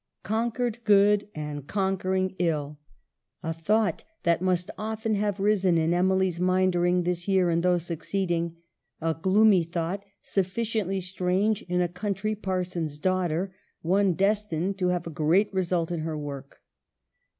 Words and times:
"Conquered 0.23 0.79
good 0.83 1.29
and 1.35 1.67
conquering 1.67 2.33
ill!" 2.39 2.79
A 3.43 3.53
thought 3.53 4.03
that 4.23 4.41
must 4.41 4.71
often 4.75 5.13
have 5.13 5.39
risen 5.39 5.77
in 5.77 5.93
Emily's 5.93 6.39
mind 6.39 6.71
during 6.73 7.03
this 7.03 7.27
year 7.27 7.51
and 7.51 7.61
those 7.61 7.85
succeeding. 7.85 8.55
A 8.99 9.13
gloomy 9.13 9.61
thought, 9.63 10.03
sufficiently 10.23 11.01
strange 11.01 11.61
in 11.61 11.81
a 11.81 11.87
country 11.87 12.33
parson's 12.33 12.97
daughter; 12.97 13.53
one 13.83 14.13
destined 14.15 14.79
to 14.79 14.87
have 14.87 15.05
a 15.05 15.11
great 15.11 15.53
result 15.53 15.91
in 15.91 15.99
her 15.99 16.17
work. 16.17 16.63